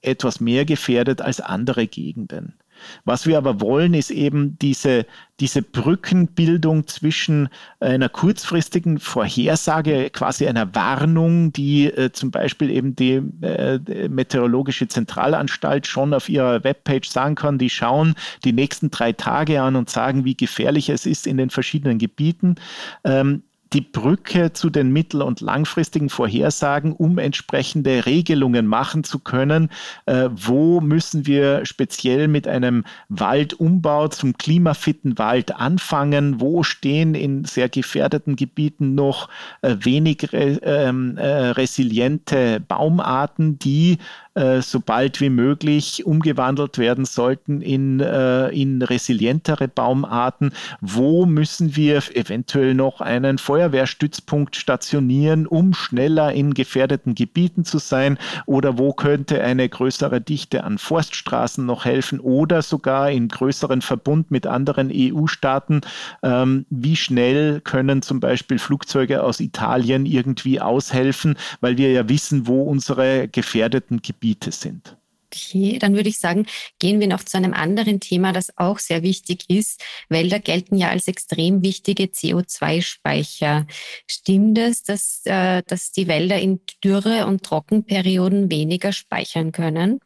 [0.03, 2.60] etwas mehr gefährdet als andere Gegenden.
[3.04, 5.06] Was wir aber wollen, ist eben diese,
[5.40, 7.48] diese Brückenbildung zwischen
[7.80, 15.86] einer kurzfristigen Vorhersage, quasi einer Warnung, die äh, zum Beispiel eben die äh, Meteorologische Zentralanstalt
[15.86, 18.14] schon auf ihrer Webpage sagen kann, die schauen
[18.44, 22.56] die nächsten drei Tage an und sagen, wie gefährlich es ist in den verschiedenen Gebieten.
[23.04, 29.70] Ähm, die Brücke zu den mittel- und langfristigen Vorhersagen, um entsprechende Regelungen machen zu können.
[30.06, 36.40] Äh, wo müssen wir speziell mit einem Waldumbau zum klimafitten Wald anfangen?
[36.40, 39.28] Wo stehen in sehr gefährdeten Gebieten noch
[39.62, 43.98] äh, wenig re, ähm, äh, resiliente Baumarten, die
[44.34, 50.52] äh, so bald wie möglich umgewandelt werden sollten in, äh, in resilientere Baumarten.
[50.80, 58.18] Wo müssen wir eventuell noch einen Feuerwehrstützpunkt stationieren, um schneller in gefährdeten Gebieten zu sein?
[58.46, 62.20] Oder wo könnte eine größere Dichte an Forststraßen noch helfen?
[62.20, 65.80] Oder sogar in größeren Verbund mit anderen EU-Staaten?
[66.22, 72.46] Ähm, wie schnell können zum Beispiel Flugzeuge aus Italien irgendwie aushelfen, weil wir ja wissen,
[72.46, 74.96] wo unsere gefährdeten Gebiete Gebiete sind.
[75.33, 76.46] Okay, dann würde ich sagen,
[76.80, 79.83] gehen wir noch zu einem anderen Thema, das auch sehr wichtig ist.
[80.09, 83.66] Wälder gelten ja als extrem wichtige CO2-Speicher.
[84.09, 90.00] Stimmt es, dass, äh, dass die Wälder in Dürre- und Trockenperioden weniger speichern können?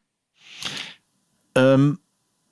[1.55, 1.98] Ähm,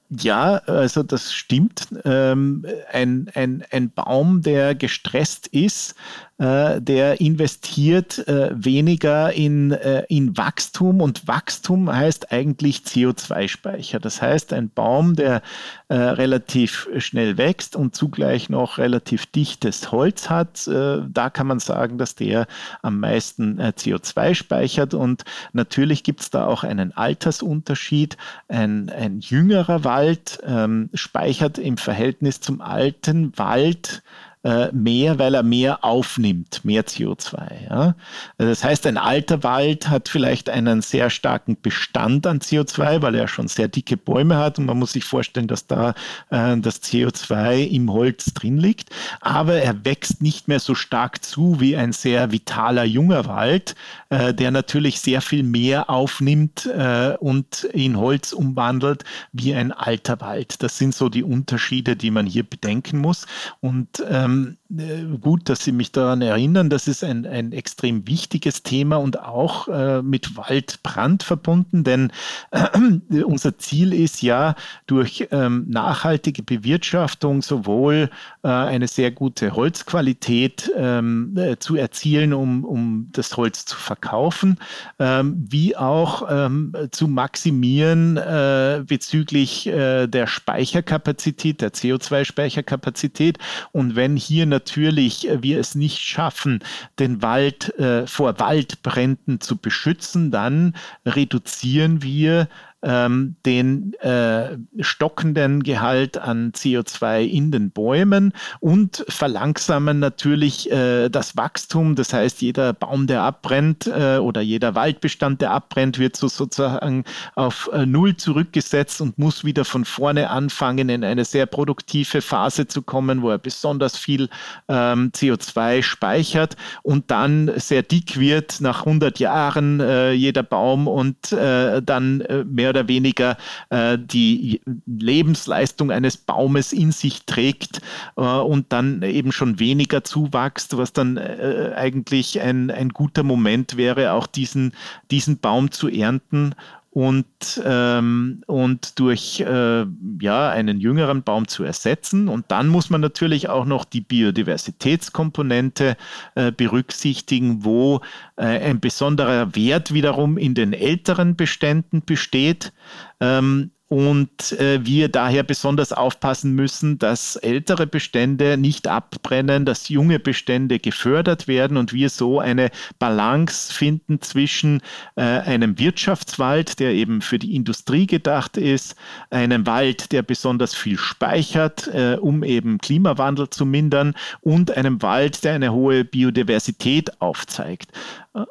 [0.09, 1.88] ja, also das stimmt.
[2.05, 5.94] Ähm, ein, ein, ein Baum, der gestresst ist,
[6.38, 14.01] der investiert äh, weniger in, äh, in Wachstum und Wachstum heißt eigentlich CO2-Speicher.
[14.01, 15.42] Das heißt, ein Baum, der
[15.88, 21.61] äh, relativ schnell wächst und zugleich noch relativ dichtes Holz hat, äh, da kann man
[21.61, 22.47] sagen, dass der
[22.83, 28.16] am meisten äh, CO2 speichert und natürlich gibt es da auch einen Altersunterschied.
[28.49, 34.03] Ein, ein jüngerer Wald ähm, speichert im Verhältnis zum alten Wald
[34.44, 37.68] äh, mehr, weil er mehr aufnimmt, mehr CO2.
[37.68, 37.94] Ja?
[38.38, 43.14] Also das heißt, ein alter Wald hat vielleicht einen sehr starken Bestand an CO2, weil
[43.14, 45.94] er schon sehr dicke Bäume hat und man muss sich vorstellen, dass da
[46.31, 48.90] äh, das CO2 im Holz drin liegt.
[49.20, 53.76] Aber er wächst nicht mehr so stark zu wie ein sehr vitaler junger Wald,
[54.11, 60.20] äh, der natürlich sehr viel mehr aufnimmt äh, und in Holz umwandelt wie ein alter
[60.20, 60.62] Wald.
[60.64, 63.26] Das sind so die Unterschiede, die man hier bedenken muss.
[63.61, 66.71] Und ähm, ähm, äh, gut, dass Sie mich daran erinnern.
[66.71, 72.12] Das ist ein, ein extrem wichtiges Thema und auch äh, mit Waldbrand verbunden, denn
[72.51, 74.55] äh, unser Ziel ist ja,
[74.87, 78.11] durch ähm, nachhaltige Bewirtschaftung sowohl
[78.42, 84.59] äh, eine sehr gute Holzqualität ähm, äh, zu erzielen, um, um das Holz zu verkaufen,
[84.99, 93.38] ähm, wie auch ähm, zu maximieren äh, bezüglich der Speicherkapazität, der CO2-Speicherkapazität.
[93.73, 96.61] Und wenn hier natürlich äh, wir es nicht schaffen,
[96.98, 102.48] den Wald äh, vor Waldbränden zu beschützen, dann reduzieren wir
[102.83, 111.37] ähm, den äh, stockenden Gehalt an CO2 in den Bäumen und verlangsamen natürlich äh, das
[111.37, 111.95] Wachstum.
[111.95, 117.05] Das heißt, jeder Baum, der abbrennt äh, oder jeder Waldbestand, der abbrennt, wird so sozusagen
[117.35, 122.66] auf äh, Null zurückgesetzt und muss wieder von vorne anfangen, in eine sehr produktive Phase
[122.66, 124.29] zu kommen, wo er besonders viel
[124.68, 131.33] ähm, CO2 speichert und dann sehr dick wird nach 100 Jahren äh, jeder Baum und
[131.33, 133.37] äh, dann mehr oder weniger
[133.70, 137.82] äh, die Lebensleistung eines Baumes in sich trägt
[138.16, 143.76] äh, und dann eben schon weniger zuwächst, was dann äh, eigentlich ein, ein guter Moment
[143.76, 144.72] wäre, auch diesen,
[145.11, 146.54] diesen Baum zu ernten
[146.92, 147.26] und,
[147.64, 149.87] ähm, und durch äh,
[150.20, 152.28] ja, einen jüngeren Baum zu ersetzen.
[152.28, 155.96] Und dann muss man natürlich auch noch die Biodiversitätskomponente
[156.35, 158.02] äh, berücksichtigen, wo
[158.37, 162.74] äh, ein besonderer Wert wiederum in den älteren Beständen besteht.
[163.20, 170.18] Ähm, und äh, wir daher besonders aufpassen müssen, dass ältere Bestände nicht abbrennen, dass junge
[170.18, 174.81] Bestände gefördert werden und wir so eine Balance finden zwischen
[175.16, 178.96] äh, einem Wirtschaftswald, der eben für die Industrie gedacht ist,
[179.29, 185.44] einem Wald, der besonders viel speichert, äh, um eben Klimawandel zu mindern und einem Wald,
[185.44, 187.92] der eine hohe Biodiversität aufzeigt.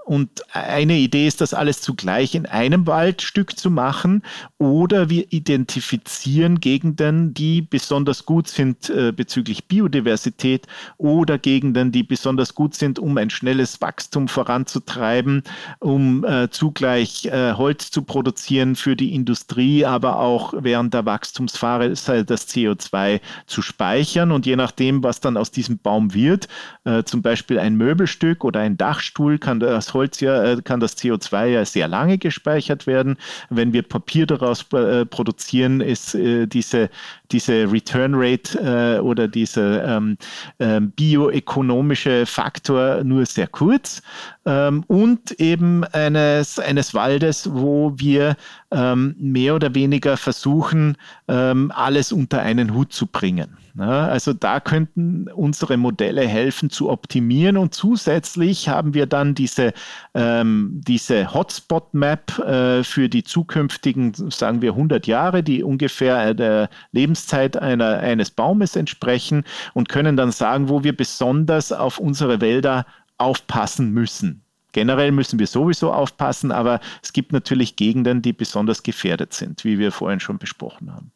[0.06, 4.22] Und eine Idee ist, das alles zugleich in einem Waldstück zu machen
[4.60, 10.68] oder wir identifizieren Gegenden, die besonders gut sind äh, bezüglich Biodiversität
[10.98, 15.42] oder Gegenden, die besonders gut sind, um ein schnelles Wachstum voranzutreiben,
[15.80, 22.24] um äh, zugleich äh, Holz zu produzieren für die Industrie, aber auch während der Wachstumsphase
[22.24, 24.32] das CO2 zu speichern.
[24.32, 26.48] Und je nachdem, was dann aus diesem Baum wird,
[26.84, 30.80] äh, zum Beispiel ein Möbelstück oder ein Dachstuhl, kann da das Holz ja, äh, kann
[30.80, 33.18] das CO2 ja sehr lange gespeichert werden.
[33.50, 36.90] Wenn wir Papier daraus äh, produzieren, ist äh, diese,
[37.32, 40.18] diese Return Rate oder dieser ähm,
[40.60, 44.02] ähm, bioökonomische Faktor nur sehr kurz.
[44.46, 48.36] Ähm, und eben eines, eines Waldes, wo wir
[48.72, 53.58] ähm, mehr oder weniger versuchen, ähm, alles unter einen Hut zu bringen.
[53.78, 59.72] Ja, also da könnten unsere Modelle helfen zu optimieren und zusätzlich haben wir dann diese,
[60.14, 67.56] ähm, diese Hotspot-Map äh, für die zukünftigen, sagen wir 100 Jahre, die ungefähr der Lebenszeit
[67.56, 72.86] einer, eines Baumes entsprechen und können dann sagen, wo wir besonders auf unsere Wälder
[73.22, 74.44] aufpassen müssen.
[74.74, 79.80] Generell müssen wir sowieso aufpassen, aber es gibt natürlich Gegenden, die besonders gefährdet sind, wie
[79.80, 81.12] wir vorhin schon besprochen haben.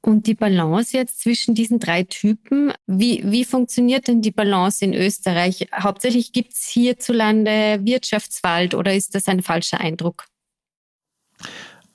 [0.00, 4.92] Und die Balance jetzt zwischen diesen drei Typen, wie, wie funktioniert denn die Balance in
[4.92, 5.66] Österreich?
[5.74, 10.26] Hauptsächlich gibt es hierzulande Wirtschaftswald oder ist das ein falscher Eindruck?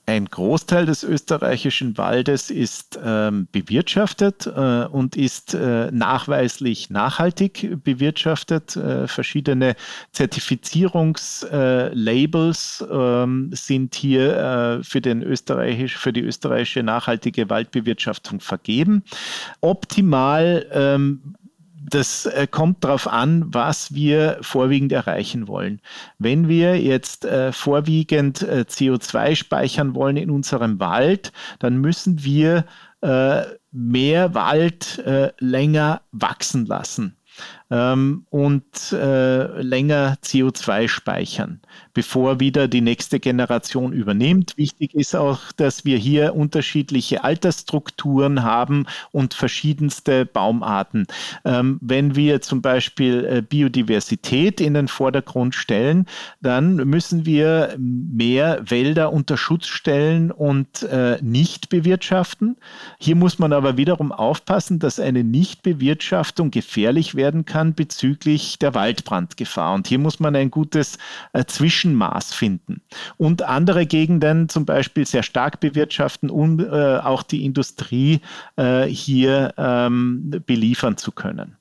[0.09, 8.75] Ein Großteil des österreichischen Waldes ist ähm, bewirtschaftet äh, und ist äh, nachweislich nachhaltig bewirtschaftet.
[8.75, 9.75] Äh, verschiedene
[10.11, 19.03] Zertifizierungslabels ähm, sind hier äh, für, den österreichisch, für die österreichische nachhaltige Waldbewirtschaftung vergeben.
[19.61, 21.35] Optimal ähm,
[21.89, 25.81] das äh, kommt darauf an, was wir vorwiegend erreichen wollen.
[26.17, 32.65] Wenn wir jetzt äh, vorwiegend äh, CO2 speichern wollen in unserem Wald, dann müssen wir
[33.01, 35.01] mehr Wald
[35.39, 37.15] länger wachsen lassen
[37.71, 41.59] ähm, und äh, länger CO2 speichern,
[41.93, 44.57] bevor wieder die nächste Generation übernimmt.
[44.57, 51.05] Wichtig ist auch, dass wir hier unterschiedliche Altersstrukturen haben und verschiedenste Baumarten.
[51.45, 56.05] Ähm, wenn wir zum Beispiel äh, Biodiversität in den Vordergrund stellen,
[56.41, 62.57] dann müssen wir mehr Wälder unter Schutz stellen und äh, nicht bewirtschaften.
[62.99, 68.73] Hier muss man aber wiederum aufpassen, dass eine Nichtbewirtschaftung gefährlich werden kann kann bezüglich der
[68.73, 69.73] Waldbrandgefahr.
[69.73, 70.97] Und hier muss man ein gutes
[71.33, 72.81] äh, Zwischenmaß finden.
[73.17, 78.21] Und andere Gegenden zum Beispiel sehr stark bewirtschaften, um äh, auch die Industrie
[78.55, 81.57] äh, hier ähm, beliefern zu können.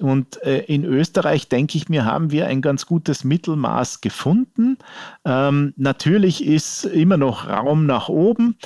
[0.00, 4.78] Und äh, in Österreich, denke ich mir, haben wir ein ganz gutes Mittelmaß gefunden.
[5.24, 8.56] Ähm, natürlich ist immer noch Raum nach oben,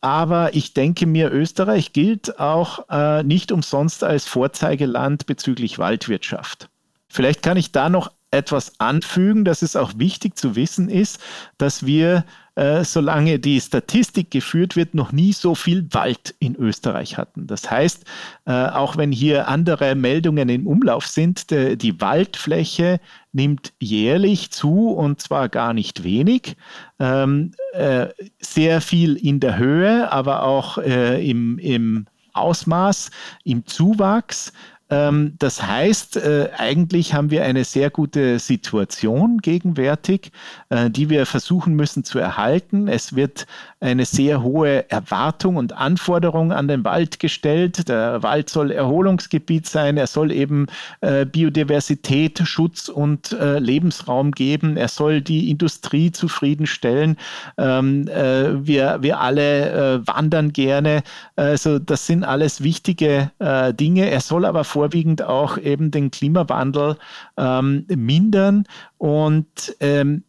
[0.00, 6.68] aber ich denke mir, Österreich gilt auch äh, nicht umsonst als Vorzeigeland bezüglich Waldwirtschaft.
[7.08, 11.18] Vielleicht kann ich da noch etwas anfügen, dass es auch wichtig zu wissen ist,
[11.56, 12.24] dass wir,
[12.58, 17.46] äh, solange die Statistik geführt wird, noch nie so viel Wald in Österreich hatten.
[17.46, 18.04] Das heißt,
[18.46, 22.98] äh, auch wenn hier andere Meldungen im Umlauf sind, de, die Waldfläche
[23.32, 26.56] nimmt jährlich zu und zwar gar nicht wenig.
[26.98, 28.08] Ähm, äh,
[28.40, 33.12] sehr viel in der Höhe, aber auch äh, im, im Ausmaß,
[33.44, 34.52] im Zuwachs.
[34.90, 40.32] Ähm, das heißt, äh, eigentlich haben wir eine sehr gute Situation gegenwärtig,
[40.70, 42.88] äh, die wir versuchen müssen zu erhalten.
[42.88, 43.46] Es wird
[43.80, 47.88] eine sehr hohe Erwartung und Anforderung an den Wald gestellt.
[47.88, 50.66] Der Wald soll Erholungsgebiet sein, er soll eben
[51.00, 57.16] äh, Biodiversität, Schutz und Lebensraum geben, er soll die Industrie zufriedenstellen.
[57.56, 61.02] Ähm, wir, wir alle wandern gerne.
[61.36, 63.30] Also das sind alles wichtige
[63.78, 64.10] Dinge.
[64.10, 66.96] Er soll aber vor vorwiegend auch eben den Klimawandel
[67.36, 68.62] ähm, mindern.
[68.96, 70.22] Und ähm,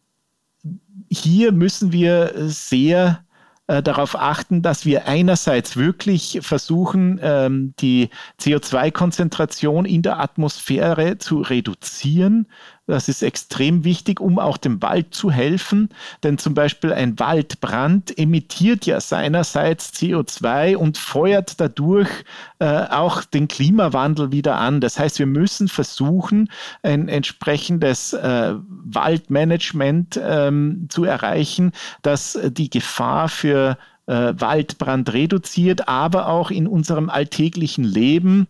[1.08, 3.24] hier müssen wir sehr
[3.68, 8.08] äh, darauf achten, dass wir einerseits wirklich versuchen, ähm, die
[8.40, 12.48] CO2-Konzentration in der Atmosphäre zu reduzieren,
[12.86, 15.90] Das ist extrem wichtig, um auch dem Wald zu helfen.
[16.22, 22.10] Denn zum Beispiel ein Waldbrand emittiert ja seinerseits CO2 und feuert dadurch
[22.58, 24.80] äh, auch den Klimawandel wieder an.
[24.80, 26.50] Das heißt, wir müssen versuchen,
[26.82, 31.72] ein entsprechendes äh, Waldmanagement ähm, zu erreichen,
[32.02, 38.48] das die Gefahr für äh, Waldbrand reduziert, aber auch in unserem alltäglichen Leben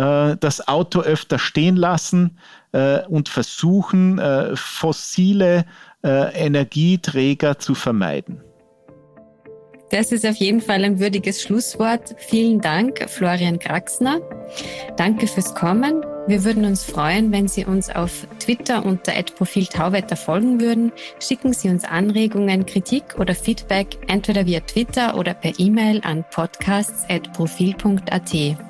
[0.00, 2.38] äh, das Auto öfter stehen lassen
[2.72, 5.66] äh, und versuchen, äh, fossile
[6.02, 8.40] Energieträger zu vermeiden.
[9.90, 12.14] Das ist auf jeden Fall ein würdiges Schlusswort.
[12.16, 14.18] Vielen Dank, Florian Kraxner.
[14.96, 16.02] Danke fürs Kommen.
[16.26, 20.90] Wir würden uns freuen, wenn Sie uns auf Twitter unter Profil Tauwetter folgen würden.
[21.18, 28.69] Schicken Sie uns Anregungen, Kritik oder Feedback entweder via Twitter oder per E-Mail an podcasts.profil.at.